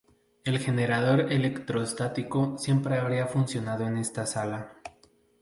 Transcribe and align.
El 0.45 0.57
generador 0.57 1.31
electrostático 1.31 2.57
siempre 2.57 2.97
habría 2.97 3.27
funcionado 3.27 3.85
en 3.85 3.97
esta 3.97 4.25
sala. 4.25 4.73